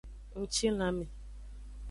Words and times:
Ngcilanme. 0.39 1.05